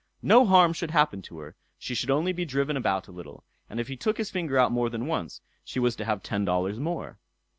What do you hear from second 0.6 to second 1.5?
should happen to